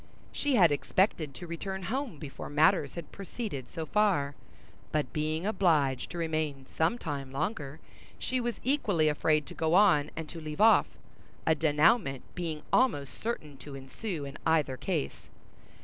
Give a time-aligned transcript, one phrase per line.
[0.31, 4.33] She had expected to return home before matters had proceeded so far,
[4.91, 7.79] but being obliged to remain some time longer,
[8.17, 10.87] she was equally afraid to go on and to leave off,
[11.45, 15.29] a dénouement being almost certain to ensue in either case.